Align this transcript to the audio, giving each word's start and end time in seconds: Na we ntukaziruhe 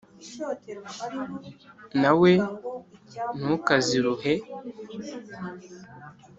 Na 2.01 2.11
we 2.19 2.31
ntukaziruhe 3.39 4.33